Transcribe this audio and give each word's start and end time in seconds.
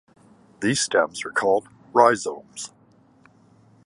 These 0.61 0.81
stems 0.81 1.23
are 1.25 1.29
called 1.29 1.67
rhizomes. 1.93 2.71